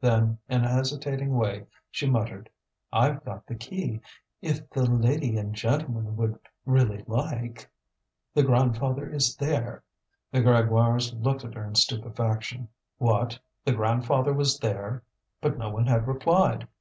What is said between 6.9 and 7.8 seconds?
like